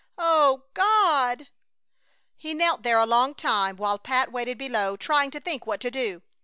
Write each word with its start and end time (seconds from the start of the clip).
O 0.17 0.63
God!" 0.73 1.49
He 2.35 2.55
knelt 2.55 2.81
there 2.81 2.97
a 2.97 3.05
long 3.05 3.35
time, 3.35 3.75
while 3.77 3.99
Pat 3.99 4.31
waited 4.31 4.57
below, 4.57 4.97
trying 4.97 5.29
to 5.29 5.39
think 5.39 5.67
what 5.67 5.79
to 5.81 5.91
do. 5.91 6.23